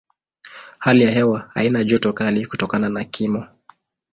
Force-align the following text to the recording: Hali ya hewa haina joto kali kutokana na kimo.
Hali 0.79 1.03
ya 1.03 1.11
hewa 1.11 1.49
haina 1.53 1.83
joto 1.83 2.13
kali 2.13 2.45
kutokana 2.45 2.89
na 2.89 3.03
kimo. 3.03 3.47